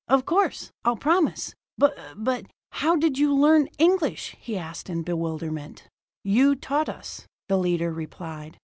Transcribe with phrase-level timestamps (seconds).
[0.07, 1.53] "Of course I'll promise.
[1.77, 5.87] But but, how did you learn English?" he asked in bewilderment.
[6.23, 8.57] "You taught us," the leader replied.